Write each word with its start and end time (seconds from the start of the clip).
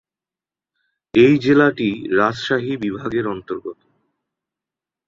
এই 1.13 1.33
জেলাটি 1.37 1.89
রাজশাহী 2.17 2.73
বিভাগের 2.77 3.25
অন্তর্গত। 3.27 3.79